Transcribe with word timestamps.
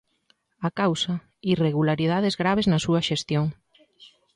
A 0.67 0.69
causa: 0.79 1.13
"irregularidades 1.53 2.33
graves" 2.41 2.69
na 2.71 2.79
súa 2.85 3.01
xestión. 3.09 3.45